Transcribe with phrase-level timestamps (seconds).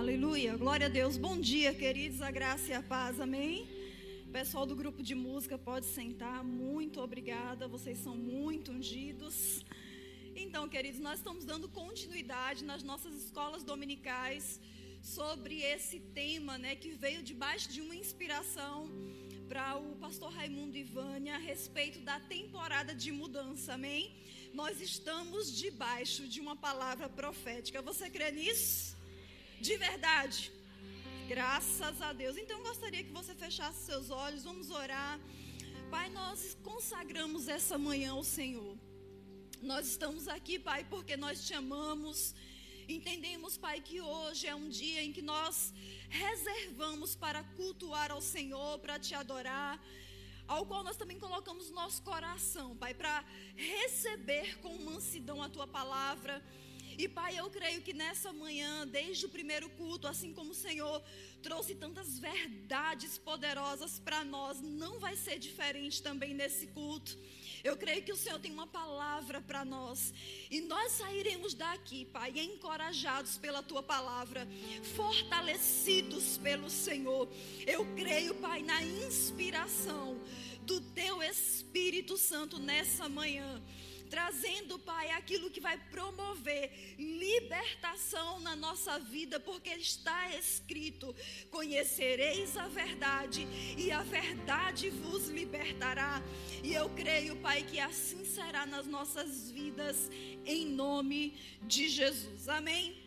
[0.00, 1.18] Aleluia, glória a Deus.
[1.18, 3.68] Bom dia, queridos, a graça e a paz, amém?
[4.32, 6.42] Pessoal do grupo de música, pode sentar.
[6.42, 9.62] Muito obrigada, vocês são muito ungidos.
[10.34, 14.58] Então, queridos, nós estamos dando continuidade nas nossas escolas dominicais
[15.02, 18.88] sobre esse tema, né, que veio debaixo de uma inspiração
[19.50, 24.16] para o pastor Raimundo Ivânia a respeito da temporada de mudança, amém?
[24.54, 27.82] Nós estamos debaixo de uma palavra profética.
[27.82, 28.98] Você crê nisso?
[29.60, 30.50] De verdade?
[31.28, 32.36] Graças a Deus.
[32.38, 35.20] Então, gostaria que você fechasse seus olhos, vamos orar.
[35.90, 38.74] Pai, nós consagramos essa manhã ao Senhor.
[39.60, 42.34] Nós estamos aqui, Pai, porque nós te amamos.
[42.88, 45.74] Entendemos, Pai, que hoje é um dia em que nós
[46.08, 49.78] reservamos para cultuar ao Senhor, para te adorar,
[50.48, 53.22] ao qual nós também colocamos nosso coração, Pai, para
[53.54, 56.42] receber com mansidão a tua palavra.
[56.98, 61.02] E Pai, eu creio que nessa manhã, desde o primeiro culto, assim como o Senhor
[61.42, 67.16] trouxe tantas verdades poderosas para nós, não vai ser diferente também nesse culto.
[67.62, 70.12] Eu creio que o Senhor tem uma palavra para nós.
[70.50, 74.46] E nós sairemos daqui, Pai, encorajados pela tua palavra,
[74.94, 77.28] fortalecidos pelo Senhor.
[77.66, 80.18] Eu creio, Pai, na inspiração
[80.62, 83.62] do teu Espírito Santo nessa manhã
[84.10, 91.14] trazendo, Pai, aquilo que vai promover libertação na nossa vida, porque está escrito:
[91.50, 93.46] conhecereis a verdade
[93.78, 96.20] e a verdade vos libertará.
[96.62, 100.10] E eu creio, Pai, que assim será nas nossas vidas,
[100.44, 102.48] em nome de Jesus.
[102.48, 103.00] Amém.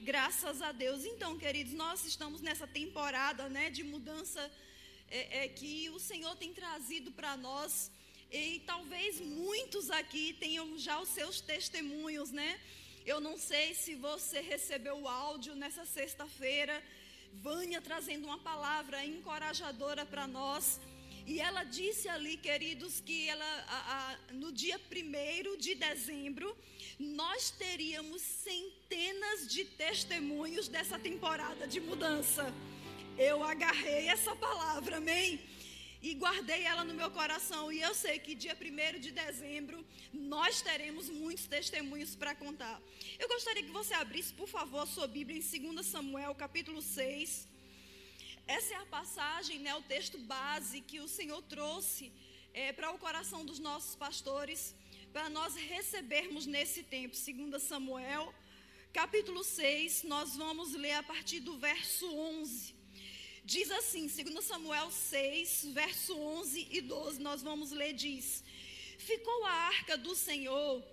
[0.00, 1.04] Graças a Deus.
[1.04, 4.40] Então, queridos, nós estamos nessa temporada, né, de mudança
[5.10, 7.90] é, é que o Senhor tem trazido para nós.
[8.30, 12.60] E talvez muitos aqui tenham já os seus testemunhos, né?
[13.04, 16.82] Eu não sei se você recebeu o áudio nessa sexta-feira,
[17.34, 20.80] Vânia trazendo uma palavra encorajadora para nós.
[21.26, 23.78] E ela disse ali, queridos, que ela, a,
[24.30, 26.56] a, no dia 1 de dezembro,
[26.98, 32.52] nós teríamos centenas de testemunhos dessa temporada de mudança.
[33.18, 35.40] Eu agarrei essa palavra, amém?
[36.02, 37.72] E guardei ela no meu coração.
[37.72, 42.80] E eu sei que dia 1 de dezembro nós teremos muitos testemunhos para contar.
[43.18, 47.48] Eu gostaria que você abrisse, por favor, a sua Bíblia em 2 Samuel, capítulo 6.
[48.46, 52.12] Essa é a passagem, né, o texto base que o Senhor trouxe
[52.54, 54.74] é, para o coração dos nossos pastores,
[55.12, 57.16] para nós recebermos nesse tempo.
[57.16, 58.32] 2 Samuel,
[58.92, 62.74] capítulo 6, nós vamos ler a partir do verso 11.
[63.46, 68.42] Diz assim, 2 Samuel 6, verso 11 e 12, nós vamos ler, diz:
[68.98, 70.84] Ficou a arca do Senhor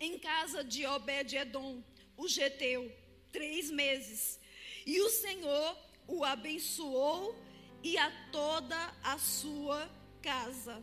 [0.00, 1.80] em casa de Obed-Edom,
[2.16, 2.92] o geteu,
[3.30, 4.40] três meses,
[4.84, 5.78] e o Senhor
[6.08, 7.38] o abençoou
[7.84, 9.88] e a toda a sua
[10.20, 10.82] casa.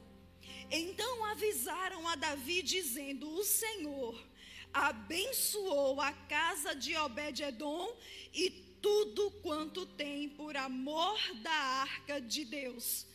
[0.71, 4.25] Então avisaram a Davi, dizendo: O Senhor
[4.71, 7.93] abençoou a casa de Obed-Edom
[8.33, 13.05] e tudo quanto tem por amor da arca de Deus.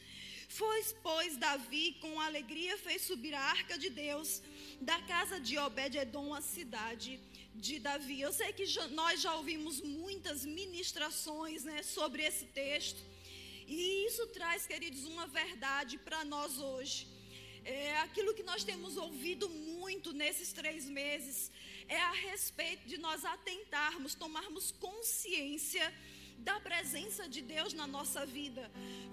[0.49, 4.43] Foi, pois, Davi, com alegria, fez subir a arca de Deus
[4.81, 7.19] da casa de Obed-Edom, a cidade
[7.55, 8.21] de Davi.
[8.21, 13.03] Eu sei que já, nós já ouvimos muitas ministrações né, sobre esse texto,
[13.67, 17.06] e isso traz, queridos, uma verdade para nós hoje.
[17.65, 21.50] É aquilo que nós temos ouvido muito nesses três meses
[21.88, 25.93] é a respeito de nós atentarmos, tomarmos consciência
[26.43, 28.71] da presença de Deus na nossa vida.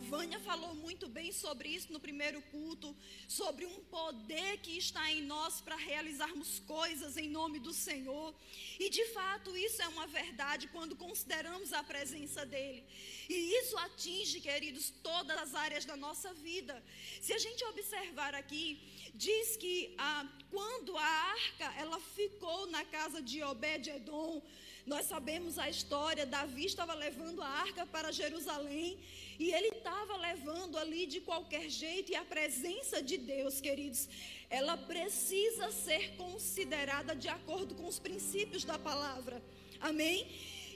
[0.10, 2.96] Vânia falou muito bem sobre isso no primeiro culto,
[3.28, 8.34] sobre um poder que está em nós para realizarmos coisas em nome do Senhor.
[8.80, 12.84] E de fato, isso é uma verdade quando consideramos a presença dele.
[13.30, 16.84] E isso atinge, queridos, todas as áreas da nossa vida.
[17.22, 18.80] Se a gente observar aqui,
[19.14, 24.42] diz que ah, quando a arca ela ficou na casa de Obed-edom,
[24.90, 28.98] nós sabemos a história, Davi estava levando a arca para Jerusalém
[29.38, 34.10] e ele estava levando ali de qualquer jeito e a presença de Deus, queridos,
[34.50, 39.40] ela precisa ser considerada de acordo com os princípios da palavra.
[39.80, 40.28] Amém?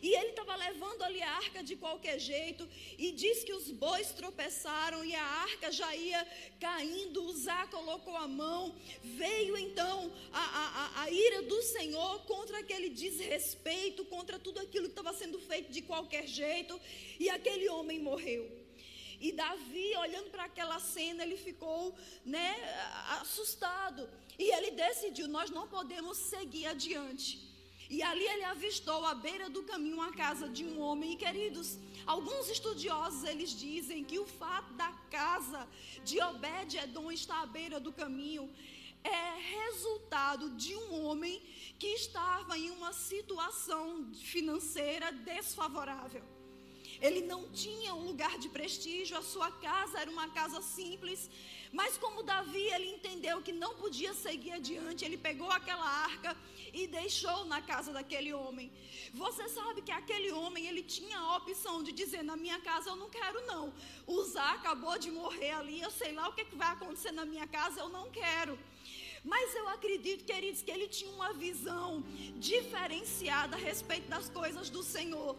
[0.04, 2.68] E ele estava levando ali a arca de qualquer jeito.
[2.98, 6.28] E diz que os bois tropeçaram e a arca já ia
[6.60, 7.24] caindo.
[7.24, 8.76] Uzá colocou a mão.
[9.02, 14.92] Veio então a, a, a ira do Senhor contra aquele desrespeito, contra tudo aquilo que
[15.00, 16.78] estava sendo feito de qualquer jeito.
[17.18, 18.44] E aquele homem morreu.
[19.22, 21.96] E Davi, olhando para aquela cena, ele ficou
[22.26, 22.52] né,
[23.22, 24.10] assustado.
[24.38, 27.53] E ele decidiu: nós não podemos seguir adiante.
[27.90, 31.14] E ali ele avistou à beira do caminho a casa de um homem.
[31.14, 35.68] E queridos, alguns estudiosos eles dizem que o fato da casa
[36.04, 38.50] de Obed-edom estar à beira do caminho
[39.04, 41.42] é resultado de um homem
[41.78, 46.24] que estava em uma situação financeira desfavorável.
[47.02, 51.30] Ele não tinha um lugar de prestígio, a sua casa era uma casa simples,
[51.74, 56.38] mas como Davi, ele entendeu que não podia seguir adiante, ele pegou aquela arca
[56.72, 58.72] e deixou na casa daquele homem.
[59.12, 62.96] Você sabe que aquele homem, ele tinha a opção de dizer: Na minha casa eu
[62.96, 63.74] não quero, não.
[64.06, 67.82] Usar acabou de morrer ali, eu sei lá o que vai acontecer na minha casa,
[67.82, 68.56] eu não quero.
[69.24, 72.04] Mas eu acredito, queridos, que ele tinha uma visão
[72.38, 75.36] diferenciada a respeito das coisas do Senhor.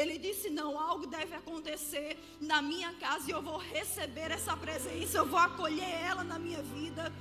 [0.00, 2.10] Ele disse: Não, algo deve acontecer
[2.50, 6.62] na minha casa e eu vou receber essa presença, eu vou acolher ela na minha
[6.62, 7.12] vida.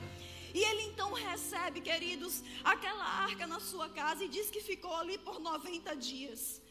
[0.53, 5.17] E ele então recebe, queridos, aquela arca na sua casa e diz que ficou ali
[5.17, 6.61] por 90 dias.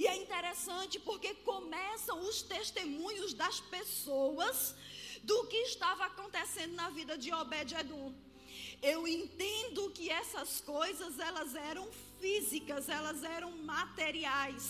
[0.00, 4.74] E é interessante porque começam os testemunhos das pessoas
[5.22, 8.12] do que estava acontecendo na vida de Obed-Edom.
[8.82, 11.88] Eu entendo que essas coisas elas eram
[12.20, 14.66] físicas, elas eram materiais.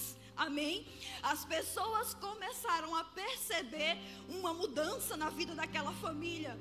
[0.46, 0.84] Amém?
[1.22, 3.96] As pessoas começaram a perceber
[4.28, 6.58] uma mudança na vida daquela família.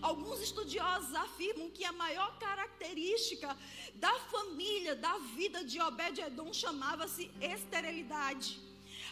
[0.00, 3.56] Alguns estudiosos afirmam que a maior característica
[3.96, 8.60] da família, da vida de Obed-Edom, chamava-se esterilidade.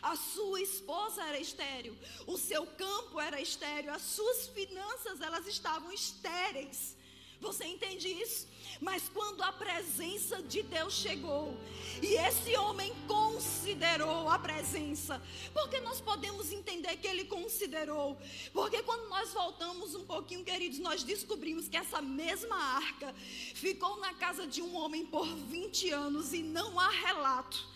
[0.01, 5.91] A sua esposa era estéril, o seu campo era estéril, as suas finanças elas estavam
[5.91, 6.97] estéreis.
[7.43, 8.47] Você entende isso?
[8.81, 11.57] Mas quando a presença de Deus chegou,
[12.01, 15.21] e esse homem considerou a presença,
[15.53, 18.17] porque nós podemos entender que ele considerou,
[18.53, 23.13] porque quando nós voltamos um pouquinho, queridos, nós descobrimos que essa mesma arca
[23.55, 27.72] ficou na casa de um homem por 20 anos e não há relato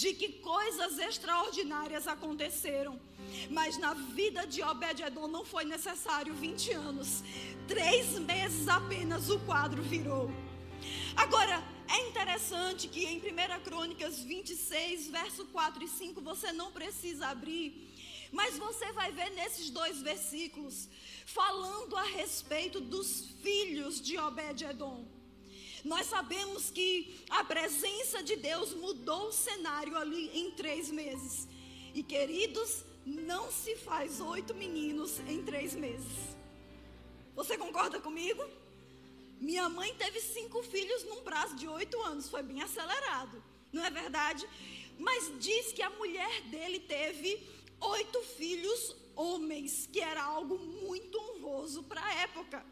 [0.00, 3.00] de que coisas extraordinárias aconteceram.
[3.50, 7.24] Mas na vida de Obed-Edom não foi necessário 20 anos.
[7.66, 10.30] Três meses apenas o quadro virou.
[11.16, 11.56] Agora,
[11.88, 17.68] é interessante que em 1 Crônicas 26, verso 4 e 5, você não precisa abrir.
[18.30, 20.88] Mas você vai ver nesses dois versículos,
[21.26, 25.04] falando a respeito dos filhos de Obed-Edom.
[25.84, 31.48] Nós sabemos que a presença de Deus mudou o cenário ali em três meses.
[31.94, 36.36] E queridos, não se faz oito meninos em três meses.
[37.34, 38.44] Você concorda comigo?
[39.40, 43.42] Minha mãe teve cinco filhos num prazo de oito anos, foi bem acelerado,
[43.72, 44.48] não é verdade?
[44.98, 47.48] Mas diz que a mulher dele teve
[47.80, 52.66] oito filhos homens, que era algo muito honroso para a época.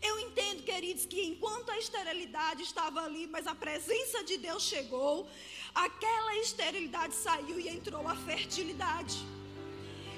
[0.00, 5.28] Eu entendo, queridos, que enquanto a esterilidade estava ali, mas a presença de Deus chegou,
[5.74, 9.18] aquela esterilidade saiu e entrou a fertilidade.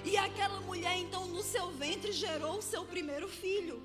[0.05, 3.83] E aquela mulher, então, no seu ventre gerou o seu primeiro filho.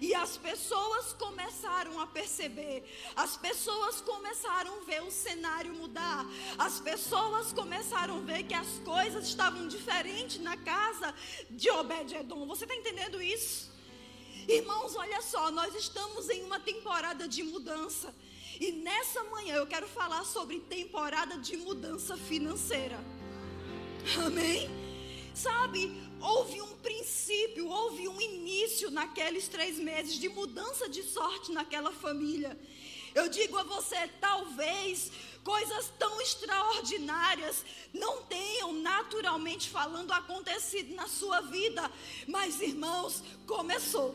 [0.00, 2.82] E as pessoas começaram a perceber,
[3.14, 6.26] as pessoas começaram a ver o cenário mudar,
[6.58, 11.14] as pessoas começaram a ver que as coisas estavam diferentes na casa
[11.48, 12.46] de Obed-Edom.
[12.46, 13.71] Você está entendendo isso?
[14.48, 18.14] Irmãos, olha só, nós estamos em uma temporada de mudança.
[18.60, 22.98] E nessa manhã eu quero falar sobre temporada de mudança financeira.
[24.24, 24.68] Amém?
[25.34, 31.92] Sabe, houve um princípio, houve um início naqueles três meses de mudança de sorte naquela
[31.92, 32.58] família.
[33.14, 35.10] Eu digo a você, talvez
[35.44, 41.90] coisas tão extraordinárias não tenham naturalmente falando acontecido na sua vida,
[42.26, 44.14] mas irmãos, começou.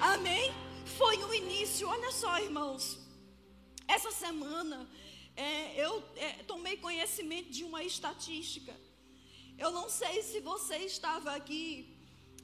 [0.00, 0.50] Amém?
[0.96, 1.86] Foi um início.
[1.86, 2.98] Olha só, irmãos.
[3.86, 4.88] Essa semana
[5.36, 8.74] é, eu é, tomei conhecimento de uma estatística.
[9.58, 11.62] Eu não sei se você estava aqui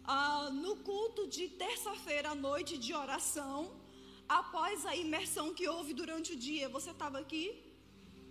[0.04, 3.80] ah, no culto de terça-feira à noite de oração,
[4.28, 6.68] após a imersão que houve durante o dia.
[6.68, 7.44] Você estava aqui?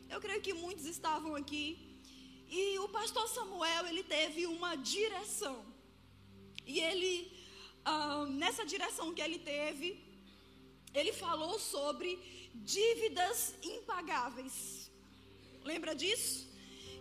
[0.07, 1.65] Eu creio que muitos estavam aqui.
[2.47, 5.65] E o pastor Samuel, ele teve uma direção.
[6.63, 7.34] E ele
[8.27, 10.03] nessa direção que ele teve,
[10.93, 12.09] ele falou sobre
[12.55, 14.89] dívidas impagáveis.
[15.63, 16.47] Lembra disso?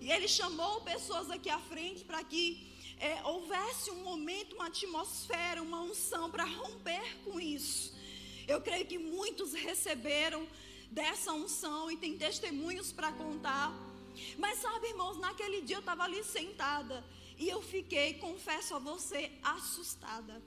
[0.00, 2.44] E ele chamou pessoas aqui à frente para que
[2.98, 7.94] é, houvesse um momento, uma atmosfera, uma unção para romper com isso.
[8.46, 10.46] Eu creio que muitos receberam
[10.90, 13.72] dessa unção e tem testemunhos para contar.
[14.38, 17.04] Mas sabe, irmãos, naquele dia eu estava ali sentada
[17.38, 20.40] e eu fiquei, confesso a você, assustada.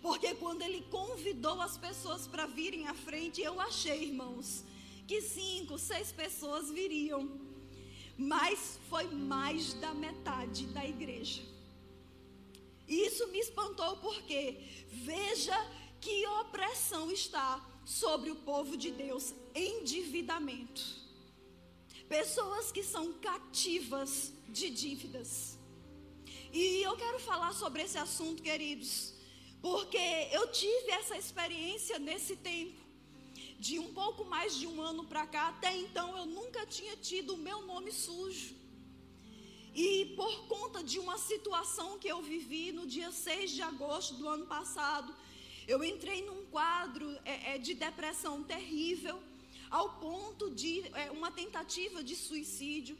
[0.00, 4.64] Porque quando ele convidou as pessoas para virem à frente, eu achei, irmãos,
[5.06, 7.40] que cinco, seis pessoas viriam,
[8.16, 11.42] mas foi mais da metade da igreja.
[12.86, 14.58] E isso me espantou porque
[14.90, 15.56] veja
[16.00, 20.82] que opressão está sobre o povo de Deus, endividamento.
[22.08, 25.58] Pessoas que são cativas de dívidas.
[26.52, 29.13] E eu quero falar sobre esse assunto, queridos,
[29.64, 32.80] porque eu tive essa experiência nesse tempo.
[33.58, 37.32] De um pouco mais de um ano para cá, até então eu nunca tinha tido
[37.32, 38.54] o meu nome sujo.
[39.74, 44.28] E por conta de uma situação que eu vivi no dia 6 de agosto do
[44.28, 45.16] ano passado,
[45.66, 49.18] eu entrei num quadro é, é, de depressão terrível,
[49.70, 52.98] ao ponto de é, uma tentativa de suicídio.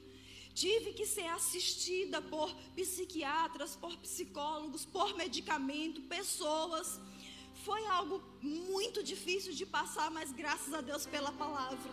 [0.54, 7.00] Tive que ser assistida por psiquiatras, por psicólogos, por medicamento, pessoas.
[7.64, 11.90] Foi algo muito difícil de passar, mas graças a Deus pela palavra.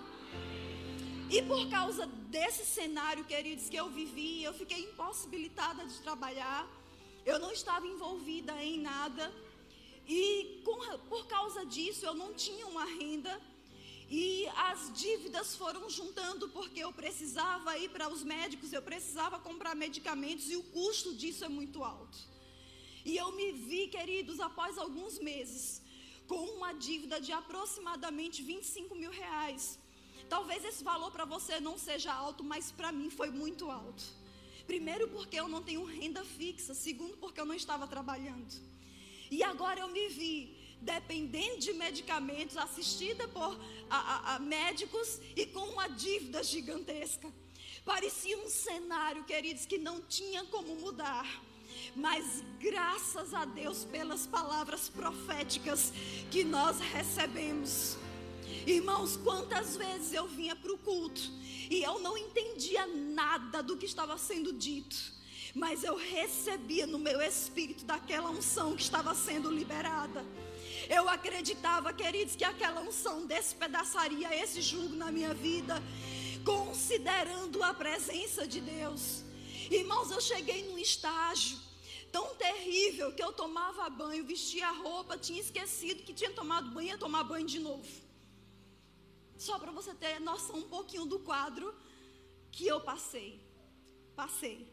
[1.29, 6.67] E por causa desse cenário, queridos, que eu vivi, eu fiquei impossibilitada de trabalhar.
[7.25, 9.33] Eu não estava envolvida em nada.
[10.07, 10.61] E
[11.09, 13.41] por causa disso eu não tinha uma renda.
[14.11, 19.73] E as dívidas foram juntando porque eu precisava ir para os médicos, eu precisava comprar
[19.73, 22.17] medicamentos e o custo disso é muito alto.
[23.05, 25.81] E eu me vi, queridos, após alguns meses,
[26.27, 29.79] com uma dívida de aproximadamente 25 mil reais.
[30.27, 34.03] Talvez esse valor para você não seja alto, mas para mim foi muito alto.
[34.67, 36.73] Primeiro, porque eu não tenho renda fixa.
[36.73, 38.53] Segundo, porque eu não estava trabalhando.
[39.29, 43.59] E agora eu me vi dependendo de medicamentos, assistida por
[43.89, 47.31] a, a, a médicos e com uma dívida gigantesca.
[47.85, 51.41] Parecia um cenário, queridos, que não tinha como mudar.
[51.95, 55.93] Mas graças a Deus pelas palavras proféticas
[56.29, 57.97] que nós recebemos.
[58.67, 61.21] Irmãos, quantas vezes eu vinha para o culto
[61.69, 65.21] e eu não entendia nada do que estava sendo dito
[65.53, 70.25] mas eu recebia no meu espírito daquela unção que estava sendo liberada.
[70.97, 75.75] Eu acreditava, queridos, que aquela unção despedaçaria esse jugo na minha vida,
[76.43, 79.03] considerando a presença de Deus.
[79.79, 81.57] Irmãos, eu cheguei num estágio
[82.11, 86.89] tão terrível que eu tomava banho, vestia a roupa, tinha esquecido que tinha tomado banho,
[86.89, 87.89] ia tomar banho de novo.
[89.37, 91.73] Só para você ter noção um pouquinho do quadro
[92.51, 93.39] que eu passei.
[94.13, 94.67] Passei.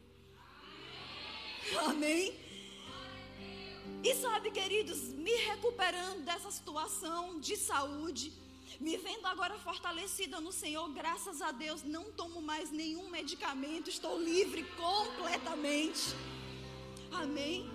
[1.86, 2.47] Amém?
[4.02, 8.32] E sabe, queridos, me recuperando dessa situação de saúde,
[8.78, 14.20] me vendo agora fortalecida no Senhor, graças a Deus, não tomo mais nenhum medicamento, estou
[14.20, 16.14] livre completamente.
[17.10, 17.68] Amém?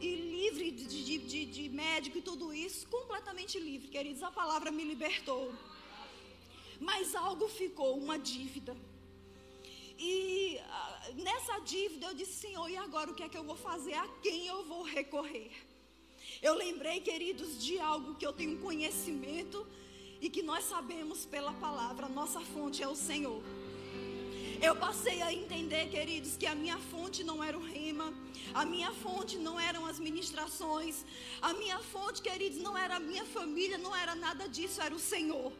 [0.00, 4.22] E livre de, de, de, de médico e tudo isso, completamente livre, queridos.
[4.22, 5.52] A palavra me libertou.
[6.80, 8.74] Mas algo ficou, uma dívida.
[9.98, 13.56] E uh, nessa dívida eu disse, Senhor, e agora o que é que eu vou
[13.56, 13.94] fazer?
[13.94, 15.52] A quem eu vou recorrer?
[16.40, 19.66] Eu lembrei, queridos, de algo que eu tenho conhecimento
[20.20, 23.42] e que nós sabemos pela palavra, nossa fonte é o Senhor.
[24.60, 28.14] Eu passei a entender, queridos, que a minha fonte não era o rema,
[28.54, 31.04] a minha fonte não eram as ministrações,
[31.40, 35.00] a minha fonte, queridos, não era a minha família, não era nada disso, era o
[35.00, 35.52] Senhor.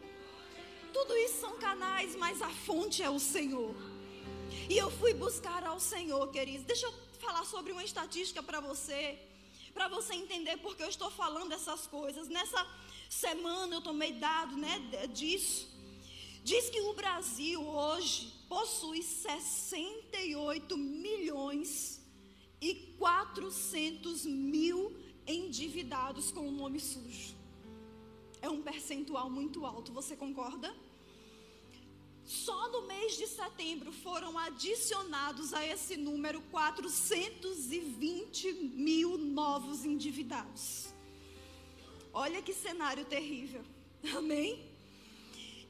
[0.93, 3.75] Tudo isso são canais, mas a fonte é o Senhor.
[4.69, 6.65] E eu fui buscar ao Senhor, queridos.
[6.67, 9.19] Deixa eu falar sobre uma estatística para você,
[9.75, 12.29] para você entender porque eu estou falando essas coisas.
[12.29, 12.67] Nessa
[13.09, 14.79] semana eu tomei dado, né,
[15.13, 15.71] disso.
[16.45, 22.01] Diz que o Brasil hoje possui 68 milhões
[22.61, 27.37] e 400 mil endividados com o nome sujo.
[28.41, 30.75] É um percentual muito alto, você concorda?
[32.25, 40.93] Só no mês de setembro foram adicionados a esse número 420 mil novos endividados.
[42.13, 43.63] Olha que cenário terrível,
[44.17, 44.71] amém?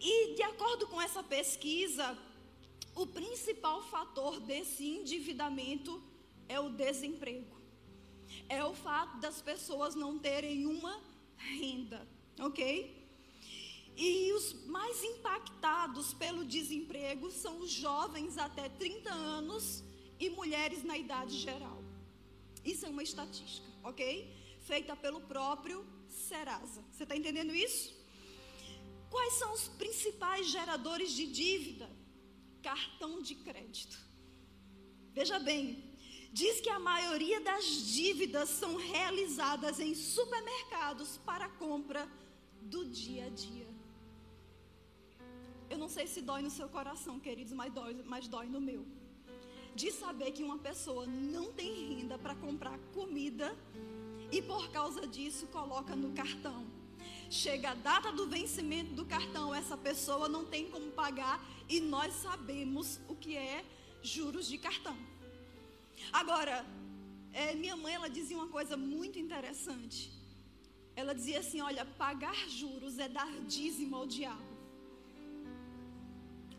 [0.00, 2.18] E de acordo com essa pesquisa,
[2.94, 6.02] o principal fator desse endividamento
[6.48, 7.56] é o desemprego.
[8.48, 11.00] É o fato das pessoas não terem uma
[11.36, 12.06] renda,
[12.38, 13.01] ok?
[13.96, 19.84] E os mais impactados pelo desemprego são os jovens até 30 anos
[20.18, 21.82] e mulheres na idade geral.
[22.64, 24.56] Isso é uma estatística, ok?
[24.60, 26.84] Feita pelo próprio Serasa.
[26.90, 27.94] Você está entendendo isso?
[29.10, 31.90] Quais são os principais geradores de dívida?
[32.62, 33.98] Cartão de crédito.
[35.12, 35.92] Veja bem,
[36.32, 42.08] diz que a maioria das dívidas são realizadas em supermercados para compra
[42.62, 43.71] do dia a dia.
[45.72, 48.82] Eu não sei se dói no seu coração, queridos, mas dói, mas dói no meu.
[49.74, 53.56] De saber que uma pessoa não tem renda para comprar comida
[54.30, 56.66] e por causa disso coloca no cartão.
[57.30, 62.12] Chega a data do vencimento do cartão, essa pessoa não tem como pagar e nós
[62.16, 63.64] sabemos o que é
[64.02, 64.96] juros de cartão.
[66.12, 66.66] Agora,
[67.32, 70.12] é, minha mãe ela dizia uma coisa muito interessante.
[70.94, 74.51] Ela dizia assim: olha, pagar juros é dar dízimo ao diabo.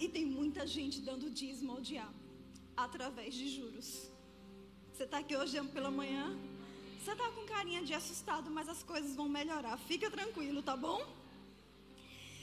[0.03, 2.19] E tem muita gente dando dízimo ao diabo
[2.75, 3.89] através de juros.
[4.91, 6.25] Você está aqui hoje pela manhã?
[7.00, 9.77] Você está com carinha de assustado, mas as coisas vão melhorar.
[9.77, 11.00] Fica tranquilo, tá bom?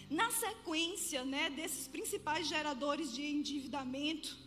[0.08, 4.38] Na sequência, né, desses principais geradores de endividamento,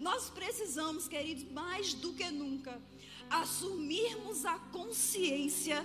[0.00, 2.80] nós precisamos, queridos, mais do que nunca,
[3.28, 5.84] assumirmos a consciência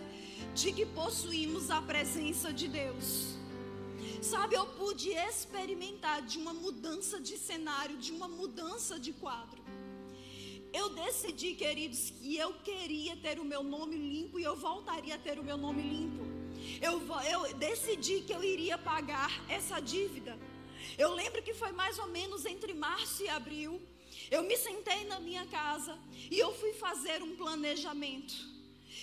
[0.55, 3.35] de que possuímos a presença de Deus.
[4.21, 9.66] Sabe, eu pude experimentar de uma mudança de cenário, de uma mudança de quadro.
[10.73, 15.17] Eu decidi, queridos, que eu queria ter o meu nome limpo e eu voltaria a
[15.17, 16.25] ter o meu nome limpo.
[16.81, 20.37] Eu, eu decidi que eu iria pagar essa dívida.
[20.97, 23.81] Eu lembro que foi mais ou menos entre março e abril.
[24.29, 25.97] Eu me sentei na minha casa
[26.29, 28.35] e eu fui fazer um planejamento.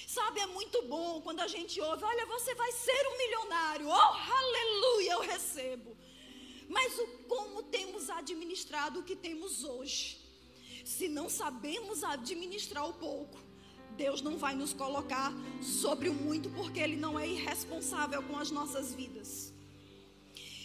[0.06, 3.88] Sabe, é muito bom quando a gente ouve: olha, você vai ser um milionário.
[3.88, 5.96] Oh, aleluia, eu recebo.
[6.68, 10.23] Mas o, como temos administrado o que temos hoje?
[10.84, 13.38] Se não sabemos administrar o pouco,
[13.96, 18.50] Deus não vai nos colocar sobre o muito, porque Ele não é irresponsável com as
[18.50, 19.52] nossas vidas.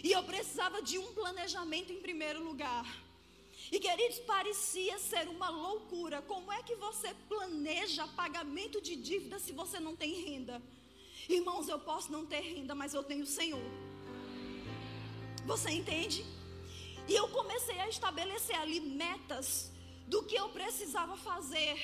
[0.04, 2.86] E eu precisava de um planejamento em primeiro lugar.
[3.72, 6.22] E queridos, parecia ser uma loucura.
[6.24, 10.62] Como é que você planeja pagamento de dívida se você não tem renda?
[11.30, 13.62] Irmãos, eu posso não ter renda, mas eu tenho o Senhor.
[15.46, 16.26] Você entende?
[17.08, 19.72] E eu comecei a estabelecer ali metas
[20.10, 21.78] do que eu precisava fazer.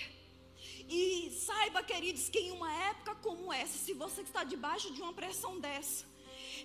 [0.89, 5.13] E saiba, queridos, que em uma época como essa, se você está debaixo de uma
[5.13, 6.05] pressão dessa,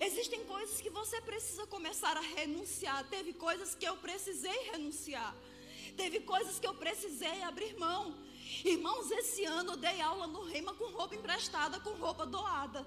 [0.00, 3.06] existem coisas que você precisa começar a renunciar.
[3.08, 5.34] Teve coisas que eu precisei renunciar.
[5.96, 8.16] Teve coisas que eu precisei abrir mão.
[8.64, 12.86] Irmãos, esse ano eu dei aula no Rema com roupa emprestada, com roupa doada.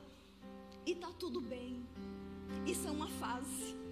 [0.86, 1.86] E tá tudo bem.
[2.66, 3.83] Isso é uma fase.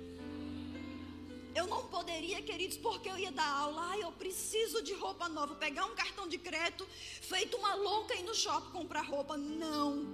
[1.54, 3.82] Eu não poderia, queridos, porque eu ia dar aula.
[3.92, 5.56] Ai, eu preciso de roupa nova.
[5.56, 6.88] Pegar um cartão de crédito,
[7.22, 9.36] feito uma louca ir no shopping comprar roupa.
[9.38, 10.06] Não.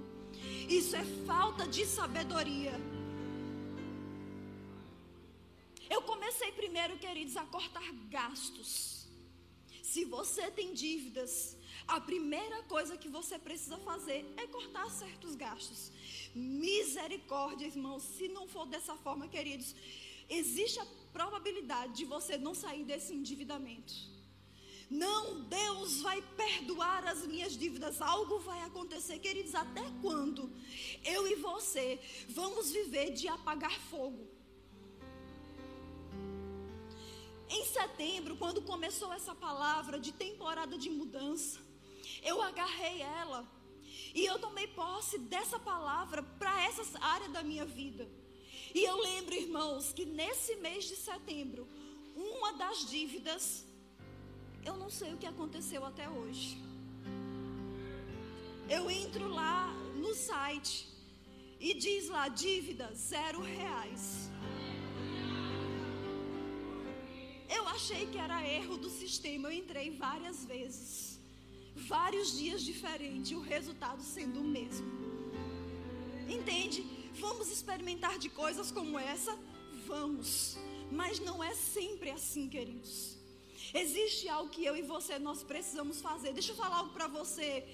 [0.68, 2.74] Isso é falta de sabedoria.
[5.90, 9.08] Eu comecei primeiro, queridos, a cortar gastos.
[9.82, 11.56] Se você tem dívidas,
[11.88, 15.92] a primeira coisa que você precisa fazer é cortar certos gastos.
[16.36, 19.74] Misericórdia, irmãos, se não for dessa forma, queridos,
[20.30, 20.86] existe a
[21.18, 23.94] probabilidade de você não sair desse endividamento.
[24.90, 28.02] Não, Deus vai perdoar as minhas dívidas.
[28.02, 29.56] Algo vai acontecer, queridos.
[29.56, 30.42] Até quando
[31.04, 32.00] eu e você
[32.30, 34.24] vamos viver de apagar fogo?
[37.50, 41.60] Em setembro, quando começou essa palavra de temporada de mudança,
[42.22, 43.42] eu agarrei ela
[44.14, 48.06] e eu tomei posse dessa palavra para essa área da minha vida.
[48.78, 51.62] E eu lembro, irmãos, que nesse mês de setembro,
[52.16, 53.44] uma das dívidas,
[54.64, 56.50] eu não sei o que aconteceu até hoje.
[58.76, 60.76] Eu entro lá no site
[61.60, 64.04] E diz lá, dívida, zero reais.
[67.58, 69.48] Eu achei que era erro do sistema.
[69.48, 71.20] Eu entrei várias vezes.
[71.76, 73.32] Vários dias diferentes.
[73.32, 74.88] O resultado sendo o mesmo.
[76.38, 76.97] Entende?
[77.20, 79.38] Vamos experimentar de coisas como essa?
[79.86, 80.58] Vamos.
[80.92, 83.18] Mas não é sempre assim, queridos.
[83.74, 86.34] Existe algo que eu e você nós precisamos fazer.
[86.34, 87.66] Deixa eu falar algo para você.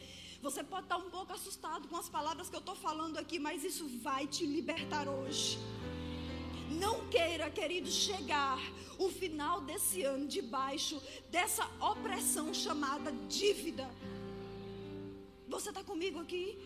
[0.42, 3.64] Você pode estar um pouco assustado com as palavras que eu estou falando aqui, mas
[3.64, 5.58] isso vai te libertar hoje.
[6.72, 8.60] Não queira, querido, chegar
[8.98, 13.90] o final desse ano debaixo dessa opressão chamada dívida.
[15.48, 16.58] Você está comigo aqui?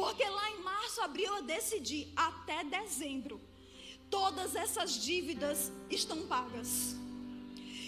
[0.00, 3.38] Porque lá em março, abril, eu decidi até dezembro.
[4.08, 6.96] Todas essas dívidas estão pagas.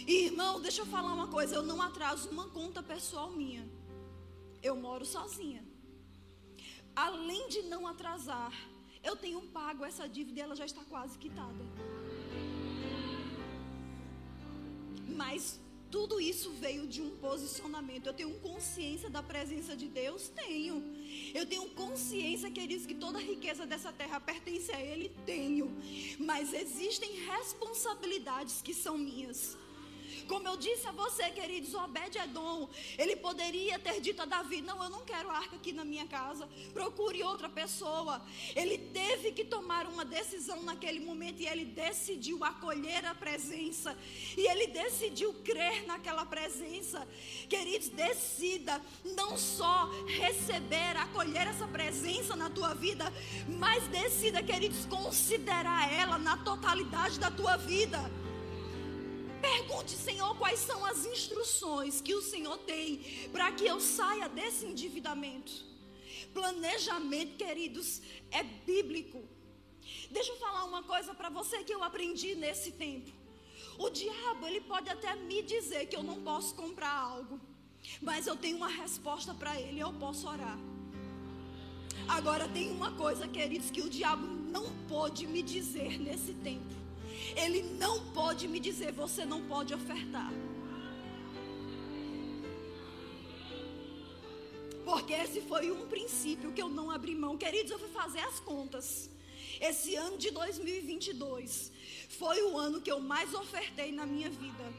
[0.07, 3.66] E, irmão, deixa eu falar uma coisa: eu não atraso uma conta pessoal minha.
[4.62, 5.64] Eu moro sozinha.
[6.94, 8.53] Além de não atrasar,
[9.03, 11.64] eu tenho pago essa dívida e ela já está quase quitada.
[15.16, 15.59] Mas
[15.92, 18.07] tudo isso veio de um posicionamento.
[18.07, 20.31] Eu tenho consciência da presença de Deus?
[20.31, 20.83] Tenho.
[21.35, 25.12] Eu tenho consciência, queridos, que toda a riqueza dessa terra pertence a Ele?
[25.26, 25.70] Tenho.
[26.18, 29.55] Mas existem responsabilidades que são minhas.
[30.28, 34.90] Como eu disse a você, queridos, Obed-Edom, ele poderia ter dito a Davi: Não, eu
[34.90, 38.22] não quero arca aqui na minha casa, procure outra pessoa.
[38.54, 43.96] Ele teve que tomar uma decisão naquele momento e ele decidiu acolher a presença,
[44.37, 47.06] e ele decidiu crer naquela presença.
[47.48, 48.80] Queridos, decida
[49.16, 53.12] não só receber, acolher essa presença na tua vida,
[53.48, 58.21] mas decida, queridos, considerar ela na totalidade da tua vida.
[59.42, 63.02] Pergunte, Senhor, quais são as instruções que o Senhor tem
[63.33, 65.52] para que eu saia desse endividamento.
[66.33, 68.00] Planejamento, queridos,
[68.31, 69.20] é bíblico.
[70.11, 73.11] Deixa eu falar uma coisa para você que eu aprendi nesse tempo.
[73.78, 77.40] O diabo, ele pode até me dizer que eu não posso comprar algo,
[78.00, 80.59] mas eu tenho uma resposta para ele, eu posso orar.
[82.07, 86.82] Agora tem uma coisa, queridos, que o diabo não pode me dizer nesse tempo.
[87.37, 90.32] Ele não pode me dizer, você não pode ofertar.
[94.85, 97.37] Porque esse foi um princípio que eu não abri mão.
[97.37, 99.08] Queridos, eu fui fazer as contas.
[99.61, 101.72] Esse ano de 2022
[102.08, 104.72] foi o ano que eu mais ofertei na minha vida.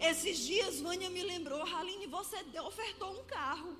[0.00, 3.76] Esses dias, Vânia me lembrou, Haline, você ofertou um carro.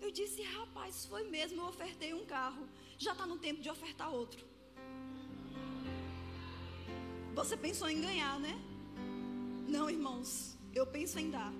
[0.00, 2.66] Eu disse, rapaz, foi mesmo, eu ofertei um carro.
[2.98, 4.51] Já está no tempo de ofertar outro.
[7.34, 8.60] Você pensou em ganhar, né?
[9.66, 11.50] Não, irmãos, eu penso em dar.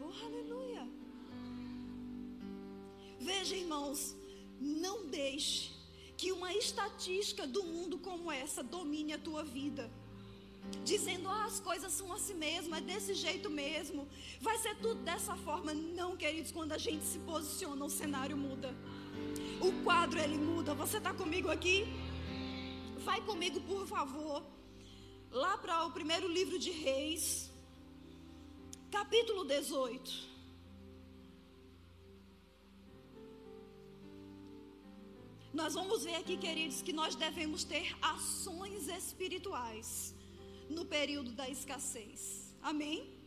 [0.00, 0.86] Oh, aleluia.
[3.18, 4.14] Veja, irmãos,
[4.60, 5.72] não deixe
[6.16, 9.90] que uma estatística do mundo como essa domine a tua vida.
[10.84, 14.06] Dizendo, ah, as coisas são assim mesmo, é desse jeito mesmo,
[14.40, 15.74] vai ser tudo dessa forma.
[15.74, 18.72] Não, queridos, quando a gente se posiciona, o cenário muda
[19.60, 20.74] o quadro ele muda.
[20.74, 21.86] Você está comigo aqui?
[22.98, 24.42] Vai comigo, por favor,
[25.30, 27.50] lá para o primeiro livro de Reis,
[28.90, 30.28] capítulo 18.
[35.52, 40.14] Nós vamos ver aqui, queridos, que nós devemos ter ações espirituais
[40.68, 42.54] no período da escassez.
[42.62, 43.18] Amém?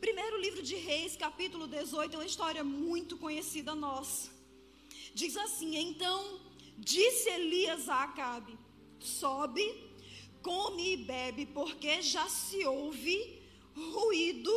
[0.00, 4.35] Primeiro livro de Reis, capítulo 18, é uma história muito conhecida nossa.
[5.20, 6.38] Diz assim: Então
[6.76, 8.54] disse Elias a Acabe:
[9.00, 9.66] Sobe,
[10.42, 13.42] come e bebe, porque já se ouve
[13.74, 14.54] ruído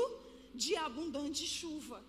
[0.53, 2.03] de abundante chuva.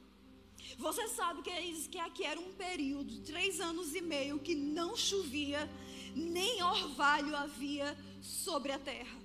[0.76, 4.96] Você sabe que, é que aqui era um período, três anos e meio, que não
[4.96, 5.70] chovia,
[6.16, 9.18] nem orvalho havia sobre a terra.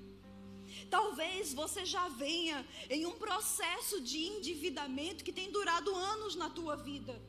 [0.87, 6.75] Talvez você já venha em um processo de endividamento que tem durado anos na tua
[6.75, 7.19] vida.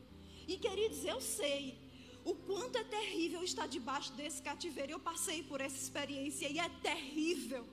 [0.47, 1.86] E queridos, eu sei
[2.29, 4.91] o quanto é terrível estar debaixo desse cativeiro.
[4.91, 7.65] Eu passei por essa experiência e é terrível.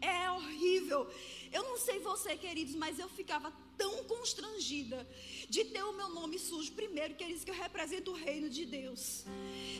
[0.00, 1.08] É horrível.
[1.52, 5.08] Eu não sei você, queridos, mas eu ficava tão constrangida
[5.48, 6.72] de ter o meu nome sujo.
[6.72, 9.24] Primeiro, queridos, que eu represento o reino de Deus.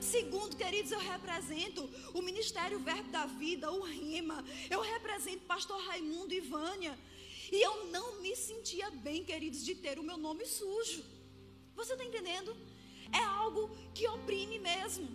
[0.01, 1.83] Segundo, queridos, eu represento
[2.14, 4.45] o Ministério Verbo da Vida, o Rima.
[4.71, 6.97] Eu represento pastor Raimundo e Vânia.
[7.51, 11.03] E eu não me sentia bem, queridos, de ter o meu nome sujo.
[11.75, 12.57] Você está entendendo?
[13.12, 15.09] É algo que oprime mesmo.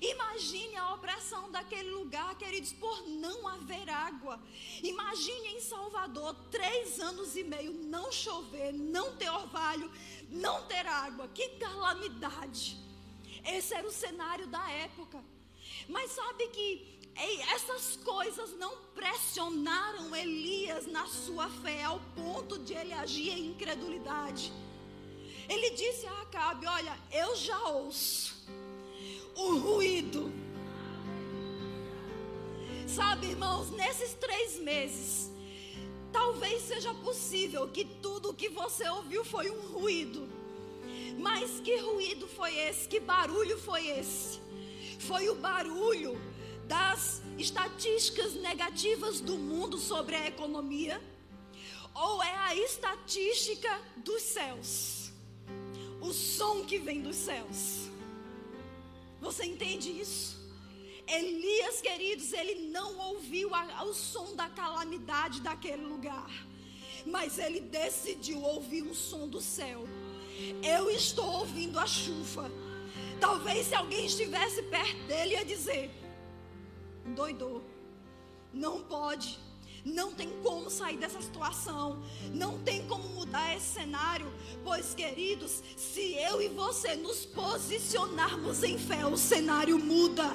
[0.00, 4.40] Imagine a opressão daquele lugar, queridos, por não haver água.
[4.82, 9.90] Imagine em Salvador, três anos e meio, não chover, não ter orvalho,
[10.28, 11.28] não ter água.
[11.28, 12.76] Que calamidade!
[13.46, 15.22] Esse era o cenário da época.
[15.88, 16.94] Mas sabe que
[17.52, 24.52] essas coisas não pressionaram Elias na sua fé ao ponto de ele agir em incredulidade.
[25.48, 28.34] Ele disse a Acabe: Olha, eu já ouço
[29.36, 30.32] o ruído.
[32.86, 35.30] Sabe, irmãos, nesses três meses,
[36.12, 40.28] talvez seja possível que tudo o que você ouviu foi um ruído.
[41.18, 42.88] Mas que ruído foi esse?
[42.88, 44.40] Que barulho foi esse?
[44.98, 46.20] Foi o barulho
[46.66, 51.02] das estatísticas negativas do mundo sobre a economia?
[51.94, 55.03] Ou é a estatística dos céus?
[56.04, 57.88] O som que vem dos céus.
[59.20, 60.36] Você entende isso?
[61.06, 66.30] Elias, queridos, ele não ouviu a, o som da calamidade daquele lugar,
[67.06, 69.84] mas ele decidiu ouvir um som do céu.
[70.62, 72.50] Eu estou ouvindo a chuva.
[73.18, 75.90] Talvez se alguém estivesse perto dele ia dizer:
[77.14, 77.62] doidou,
[78.52, 79.38] não pode,
[79.84, 84.32] não tem como sair dessa situação, não tem como mudar esse cenário,
[84.64, 90.34] pois, queridos, se eu e você nos posicionarmos em fé, o cenário muda.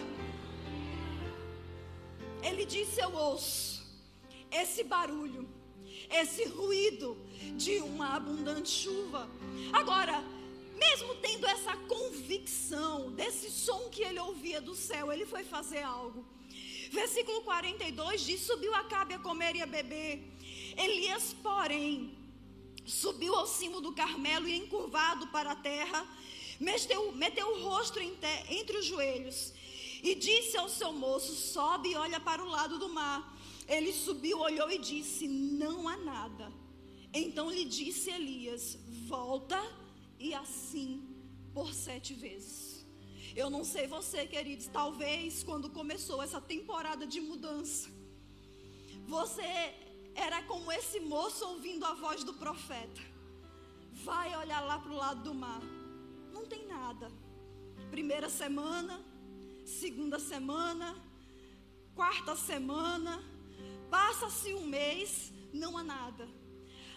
[2.43, 3.85] Ele disse: Eu ouço
[4.51, 5.47] esse barulho,
[6.09, 7.17] esse ruído
[7.57, 9.29] de uma abundante chuva.
[9.73, 10.23] Agora,
[10.75, 16.25] mesmo tendo essa convicção desse som que ele ouvia do céu, ele foi fazer algo.
[16.89, 20.23] Versículo 42 diz: Subiu Acabe a comer e a beber.
[20.77, 22.17] Elias, porém,
[22.85, 26.05] subiu ao cimo do Carmelo e, encurvado para a terra,
[26.59, 29.53] meteu, meteu o rosto entre os joelhos
[30.01, 33.37] e disse ao seu moço: Sobe e olha para o lado do mar.
[33.67, 36.51] Ele subiu, olhou e disse: Não há nada.
[37.13, 39.61] Então lhe disse Elias: Volta
[40.17, 41.03] e assim
[41.53, 42.68] por sete vezes.
[43.41, 47.89] Eu não sei você, queridos, talvez quando começou essa temporada de mudança,
[49.07, 49.49] você
[50.13, 53.01] era como esse moço ouvindo a voz do profeta.
[54.09, 55.61] Vai olhar lá para o lado do mar.
[56.33, 57.09] Não tem nada.
[57.89, 59.01] Primeira semana,
[59.65, 60.93] segunda semana,
[61.95, 63.23] quarta semana,
[63.89, 66.27] passa-se um mês, não há nada.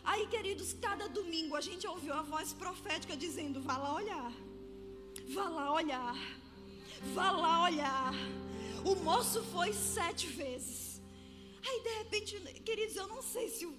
[0.03, 4.33] Aí, queridos, cada domingo a gente ouviu a voz profética dizendo: vá lá olhar.
[5.35, 6.17] Vá lá olhar.
[7.15, 8.13] Vá lá olhar.
[8.85, 11.01] O moço foi sete vezes.
[11.67, 13.75] Aí de repente, queridos, eu não sei se, o,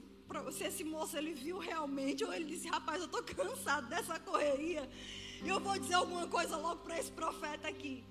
[0.51, 4.89] se esse moço ele viu realmente ou ele disse: Rapaz, eu estou cansado dessa correria.
[5.45, 8.03] Eu vou dizer alguma coisa logo para esse profeta aqui.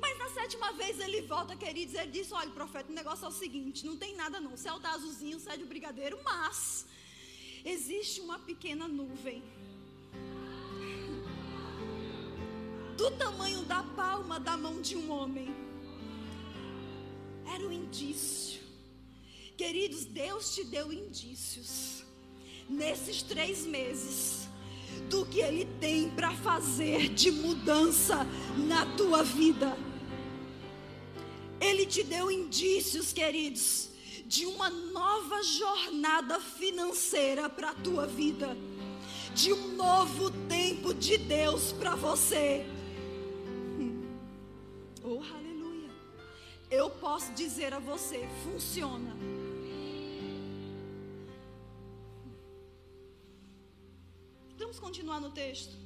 [0.00, 3.32] Mas na sétima vez ele volta, queridos, ele disse: Olha, profeta, o negócio é o
[3.32, 4.54] seguinte: não tem nada não.
[4.54, 6.86] O céu está azulzinho, o céu de brigadeiro, mas
[7.64, 9.40] existe uma pequena nuvem
[13.02, 15.52] do tamanho da palma da mão de um homem.
[17.44, 18.60] Era um indício.
[19.56, 22.04] Queridos, Deus te deu indícios
[22.68, 24.48] nesses três meses
[25.10, 28.24] do que Ele tem para fazer de mudança
[28.56, 29.76] na tua vida.
[31.60, 33.88] Ele te deu indícios, queridos,
[34.26, 38.56] de uma nova jornada financeira para a tua vida,
[39.34, 42.64] de um novo tempo de Deus para você.
[46.92, 49.16] Posso dizer a você: funciona.
[54.72, 55.76] Vamos continuar no texto.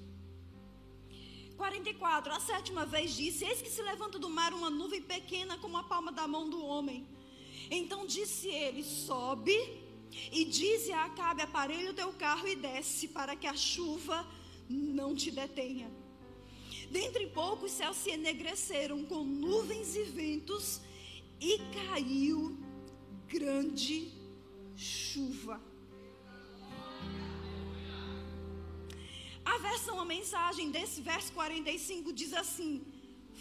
[1.56, 2.32] 44.
[2.32, 5.82] A sétima vez disse: Eis que se levanta do mar uma nuvem pequena como a
[5.82, 7.06] palma da mão do homem.
[7.70, 9.56] Então disse ele: Sobe
[10.30, 14.26] e dize a Acabe: Aparelha o teu carro e desce, para que a chuva
[14.68, 15.90] não te detenha.
[16.90, 20.80] Dentre pouco os céus se enegreceram com nuvens e ventos
[21.40, 22.56] e caiu
[23.28, 24.12] grande
[24.76, 25.60] chuva.
[29.44, 32.84] A versão, a mensagem desse verso 45 diz assim: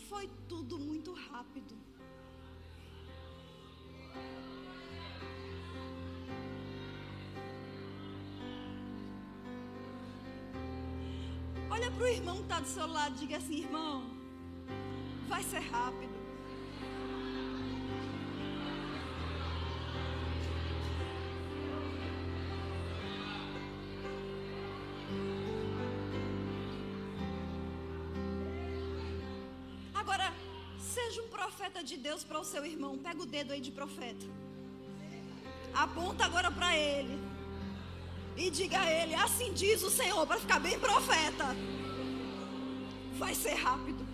[0.07, 1.75] Foi tudo muito rápido.
[11.69, 14.09] Olha para o irmão que está do seu lado diga assim: irmão,
[15.27, 16.24] vai ser rápido.
[30.95, 32.97] Seja um profeta de Deus para o seu irmão.
[32.97, 34.25] Pega o dedo aí de profeta.
[35.73, 37.19] Aponta agora para ele.
[38.37, 41.47] E diga a ele: Assim diz o Senhor, para ficar bem profeta.
[43.17, 44.05] Vai ser rápido.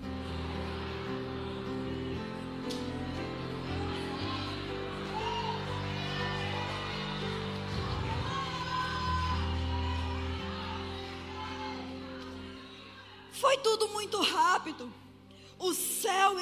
[13.33, 14.91] Foi tudo muito rápido.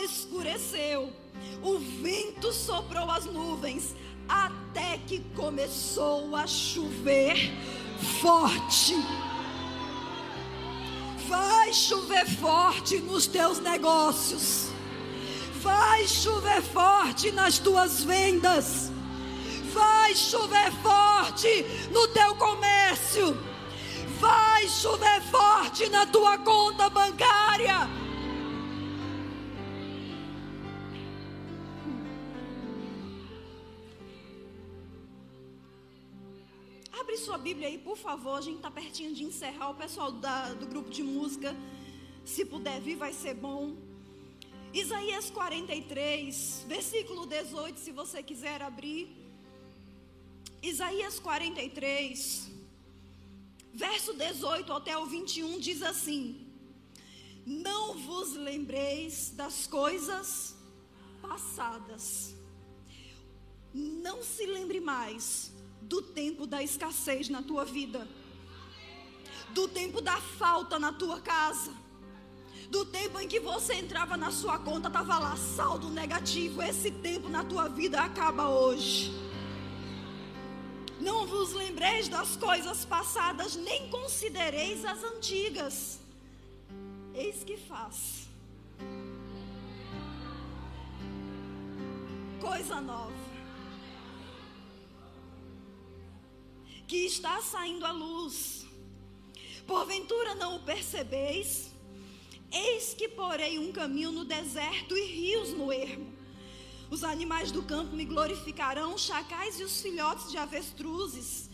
[0.04, 1.12] Escureceu,
[1.62, 3.96] o vento soprou as nuvens,
[4.28, 7.52] até que começou a chover
[8.22, 8.96] forte.
[11.28, 14.70] Vai chover forte nos teus negócios.
[15.62, 18.90] Vai chover forte nas tuas vendas.
[19.74, 23.38] Vai chover forte no teu comércio.
[24.20, 28.09] Vai chover forte na tua conta bancária.
[37.00, 38.38] Abre sua Bíblia aí, por favor.
[38.38, 39.70] A gente está pertinho de encerrar.
[39.70, 41.56] O pessoal da, do grupo de música,
[42.26, 43.78] se puder vir, vai ser bom.
[44.74, 49.08] Isaías 43, versículo 18, se você quiser abrir.
[50.62, 52.52] Isaías 43,
[53.74, 56.46] verso 18 até o 21 diz assim:
[57.46, 60.54] Não vos lembreis das coisas
[61.22, 62.36] passadas,
[63.74, 68.08] não se lembre mais do tempo da escassez na tua vida,
[69.54, 71.74] do tempo da falta na tua casa,
[72.70, 76.62] do tempo em que você entrava na sua conta, estava lá saldo negativo.
[76.62, 79.12] Esse tempo na tua vida acaba hoje.
[81.00, 86.00] Não vos lembreis das coisas passadas, nem considereis as antigas.
[87.14, 88.30] Eis que faz
[92.40, 93.19] coisa nova.
[96.90, 98.66] Que está saindo à luz.
[99.68, 101.70] Porventura não o percebeis?
[102.52, 106.12] Eis que porei um caminho no deserto e rios no ermo.
[106.90, 111.48] Os animais do campo me glorificarão, os chacais e os filhotes de avestruzes.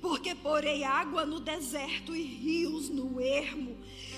[0.00, 3.76] Porque porei água no deserto e rios no ermo,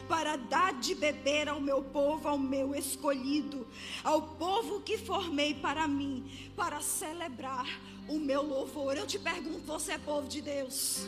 [0.08, 3.66] para dar de beber ao meu povo, ao meu escolhido,
[4.04, 7.66] ao povo que formei para mim, para celebrar
[8.08, 8.96] o meu louvor.
[8.96, 11.06] Eu te pergunto, você é povo de Deus?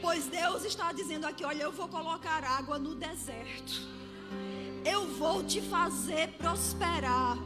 [0.00, 3.94] Pois Deus está dizendo aqui: olha, eu vou colocar água no deserto.
[4.84, 7.38] Eu vou te fazer prosperar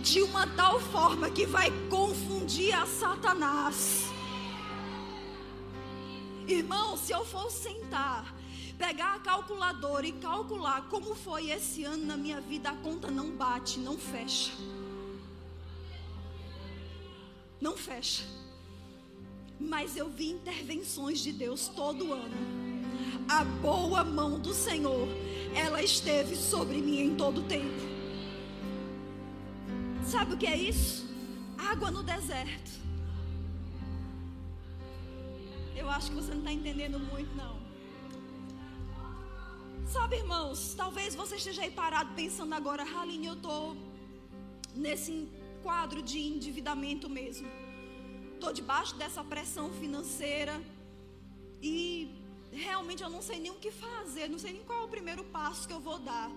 [0.00, 4.04] de uma tal forma que vai confundir a Satanás.
[6.48, 8.34] Irmão, se eu for sentar,
[8.78, 13.30] pegar a calculadora e calcular como foi esse ano na minha vida, a conta não
[13.32, 14.52] bate, não fecha
[17.60, 18.24] não fecha.
[19.58, 22.34] Mas eu vi intervenções de Deus todo ano.
[23.28, 25.08] A boa mão do Senhor,
[25.54, 27.80] ela esteve sobre mim em todo o tempo.
[30.04, 31.06] Sabe o que é isso?
[31.58, 32.70] Água no deserto.
[35.74, 37.56] Eu acho que você não está entendendo muito, não.
[39.86, 43.76] Sabe, irmãos, talvez você esteja aí parado pensando agora, Haline, eu estou
[44.74, 45.28] nesse
[45.66, 47.48] quadro de endividamento mesmo.
[48.34, 50.54] Estou debaixo dessa pressão financeira
[51.60, 51.74] e
[52.52, 55.24] realmente eu não sei nem o que fazer, não sei nem qual é o primeiro
[55.24, 56.30] passo que eu vou dar.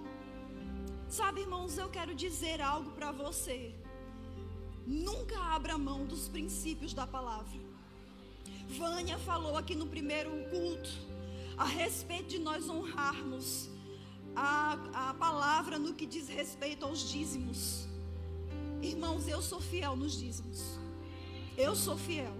[1.08, 3.76] Sabe, irmãos, eu quero dizer algo para você.
[4.88, 7.60] Nunca abra mão dos princípios da palavra.
[8.80, 10.90] Vânia falou aqui no primeiro culto
[11.56, 13.70] a respeito de nós honrarmos
[14.36, 17.89] a, a palavra no que diz respeito aos dízimos.
[18.82, 20.80] Irmãos, eu sou fiel nos dízimos.
[21.58, 22.34] Eu sou fiel.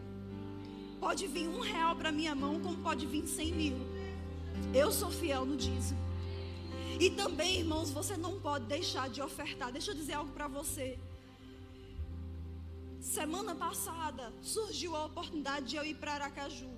[1.00, 3.78] Pode vir um real para minha mão, como pode vir cem mil.
[4.74, 6.00] Eu sou fiel no dízimo.
[7.00, 9.72] E também, irmãos, você não pode deixar de ofertar.
[9.72, 10.98] Deixa eu dizer algo para você.
[13.02, 16.70] Semana passada surgiu a oportunidade de eu ir para Aracaju.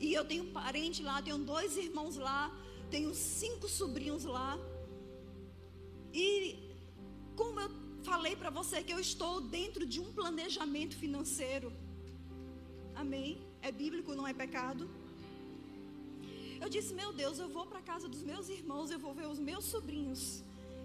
[0.00, 2.52] E eu tenho parente lá, tenho dois irmãos lá,
[2.90, 4.58] tenho cinco sobrinhos lá.
[6.12, 6.58] E
[7.36, 11.72] como eu falei para você que eu estou dentro de um planejamento financeiro.
[13.02, 13.30] Amém?
[13.62, 14.84] É bíblico, não é pecado.
[16.62, 19.26] Eu disse, meu Deus, eu vou para a casa dos meus irmãos, eu vou ver
[19.34, 20.22] os meus sobrinhos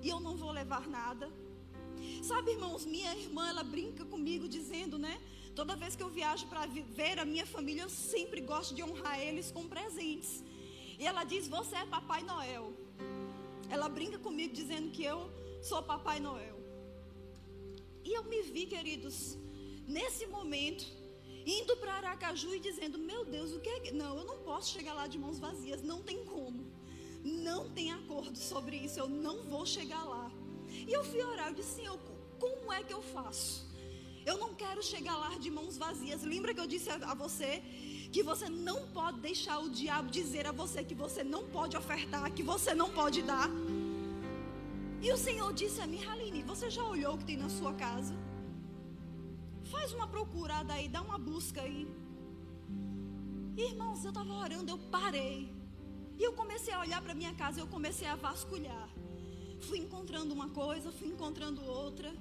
[0.02, 1.30] e eu não vou levar nada.
[2.24, 5.16] Sabe, irmãos, minha irmã, ela brinca comigo dizendo, né?
[5.60, 6.66] Toda vez que eu viajo para
[7.00, 10.44] ver a minha família, eu sempre gosto de honrar eles com presentes.
[10.98, 12.74] E ela diz: Você é Papai Noel.
[13.70, 15.20] Ela brinca comigo dizendo que eu
[15.62, 16.49] sou Papai Noel.
[18.10, 19.38] E eu me vi, queridos,
[19.88, 20.84] nesse momento,
[21.45, 23.91] indo para Aracaju e dizendo: Meu Deus, o que é.
[23.91, 26.66] Não, eu não posso chegar lá de mãos vazias, não tem como.
[27.24, 30.32] Não tem acordo sobre isso, eu não vou chegar lá.
[30.88, 31.99] E eu fui orar, eu disse: Senhor,
[32.39, 33.70] como é que eu faço?
[34.26, 36.24] Eu não quero chegar lá de mãos vazias.
[36.24, 37.62] Lembra que eu disse a você
[38.12, 42.34] que você não pode deixar o diabo dizer a você que você não pode ofertar,
[42.34, 43.47] que você não pode dar?
[45.02, 47.74] E o Senhor disse a mim, Haline, você já olhou o que tem na sua
[47.74, 48.14] casa?
[49.72, 51.88] Faz uma procurada aí, dá uma busca aí.
[53.56, 55.54] Irmãos, eu estava orando, eu parei.
[56.18, 58.89] E eu comecei a olhar para minha casa, eu comecei a vasculhar.
[59.62, 62.14] Fui encontrando uma coisa, fui encontrando outra.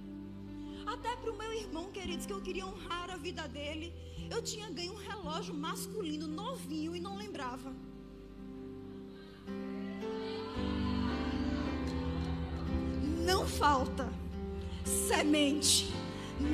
[0.87, 3.93] Até para o meu irmão, queridos, que eu queria honrar a vida dele.
[4.31, 7.74] Eu tinha ganho um relógio masculino novinho e não lembrava.
[13.59, 14.09] Falta
[15.09, 15.93] semente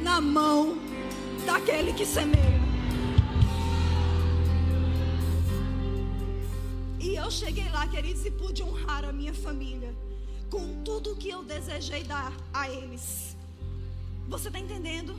[0.03, 0.79] na mão
[1.45, 2.65] daquele que semeia.
[6.99, 9.95] E eu cheguei lá, queridos, e pude honrar a minha família
[10.51, 13.37] com tudo que eu desejei dar a eles.
[14.27, 15.15] Você está entendendo?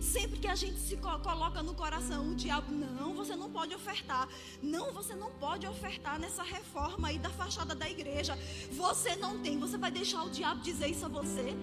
[0.00, 4.26] Sempre que a gente se coloca no coração, o diabo, não, você não pode ofertar.
[4.62, 8.36] Não, você não pode ofertar nessa reforma aí da fachada da igreja.
[8.72, 11.54] Você não tem, você vai deixar o diabo dizer isso a você?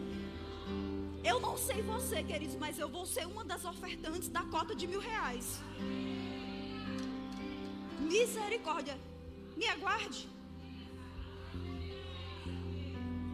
[1.23, 4.85] Eu não sei você, queridos, mas eu vou ser uma das ofertantes da cota de
[4.85, 5.59] mil reais.
[7.99, 8.97] Misericórdia,
[9.57, 10.29] me aguarde.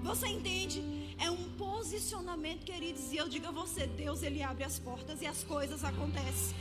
[0.01, 1.02] Você entende?
[1.17, 3.11] É um posicionamento, queridos.
[3.11, 6.55] E eu digo a você: Deus, Ele abre as portas e as coisas acontecem.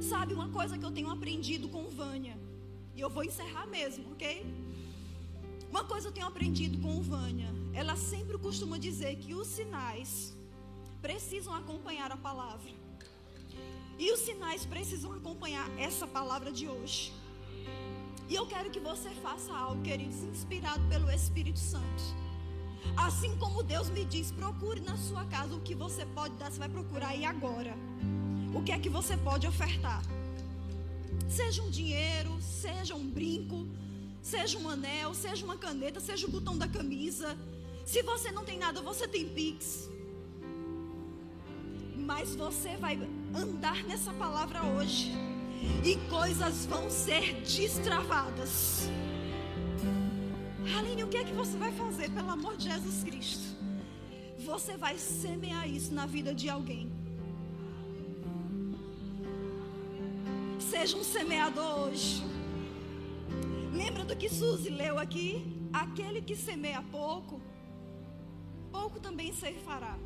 [0.00, 2.36] Sabe uma coisa que eu tenho aprendido com Vânia?
[2.96, 4.46] E eu vou encerrar mesmo, ok?
[5.70, 7.48] Uma coisa eu tenho aprendido com Vânia.
[7.72, 10.34] Ela sempre costuma dizer que os sinais
[11.00, 12.70] precisam acompanhar a palavra.
[13.98, 17.12] E os sinais precisam acompanhar essa palavra de hoje.
[18.28, 22.29] E eu quero que você faça algo, queridos, inspirado pelo Espírito Santo.
[22.96, 26.58] Assim como Deus me diz, procure na sua casa o que você pode dar, você
[26.58, 27.74] vai procurar aí agora.
[28.54, 30.02] O que é que você pode ofertar?
[31.28, 33.66] Seja um dinheiro, seja um brinco,
[34.20, 37.36] seja um anel, seja uma caneta, seja o botão da camisa.
[37.84, 39.88] Se você não tem nada, você tem pix.
[41.96, 42.98] Mas você vai
[43.34, 45.12] andar nessa palavra hoje
[45.84, 48.88] e coisas vão ser destravadas.
[50.78, 53.56] Aline, o que é que você vai fazer, pelo amor de Jesus Cristo?
[54.38, 56.90] Você vai semear isso na vida de alguém.
[60.58, 62.22] Seja um semeador hoje.
[63.72, 65.44] Lembra do que Suzy leu aqui?
[65.72, 67.40] Aquele que semeia pouco,
[68.72, 69.96] pouco também ceifará.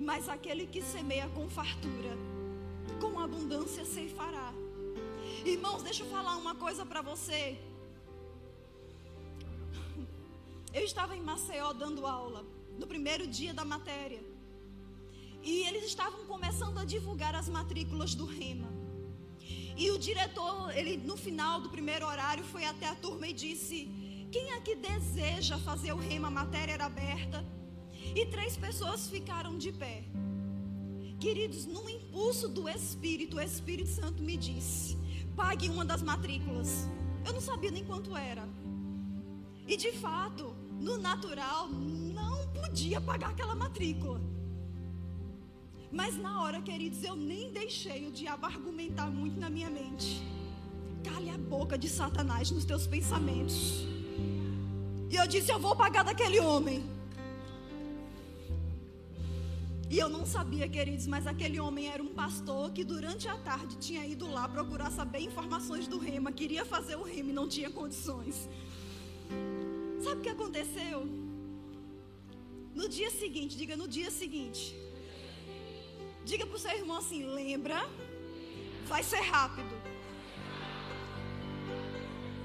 [0.00, 2.16] Mas aquele que semeia com fartura,
[3.00, 4.52] com abundância ceifará.
[5.44, 7.58] Irmãos, deixa eu falar uma coisa para você.
[10.74, 12.46] Eu estava em Maceió dando aula,
[12.78, 14.22] no primeiro dia da matéria.
[15.42, 18.68] E eles estavam começando a divulgar as matrículas do Rema.
[19.76, 23.86] E o diretor, ele no final do primeiro horário foi até a turma e disse:
[24.30, 26.28] "Quem aqui deseja fazer o Rema?
[26.28, 27.44] A matéria era aberta".
[28.16, 30.04] E três pessoas ficaram de pé.
[31.20, 34.96] Queridos, num impulso do Espírito, o Espírito Santo me disse:
[35.36, 36.88] "Pague uma das matrículas".
[37.26, 38.48] Eu não sabia nem quanto era.
[39.66, 44.20] E de fato, no natural, não podia pagar aquela matrícula.
[45.90, 50.22] Mas na hora, queridos, eu nem deixei o diabo argumentar muito na minha mente.
[51.04, 53.86] Cale a boca de Satanás nos teus pensamentos.
[55.10, 56.82] E eu disse: Eu vou pagar daquele homem.
[59.90, 63.76] E eu não sabia, queridos, mas aquele homem era um pastor que durante a tarde
[63.76, 67.70] tinha ido lá procurar saber informações do rema, queria fazer o rema e não tinha
[67.70, 68.48] condições.
[70.04, 70.98] Sabe o que aconteceu?
[72.74, 74.74] No dia seguinte, diga no dia seguinte.
[76.24, 77.78] Diga para o seu irmão assim: lembra,
[78.86, 79.74] vai ser rápido.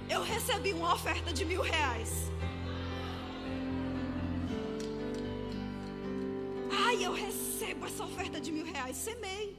[0.10, 2.12] Eu recebi uma oferta de mil reais.
[6.86, 8.96] Ai, eu recebo essa oferta de mil reais.
[8.98, 9.58] Semei.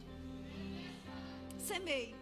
[1.59, 2.18] Semei.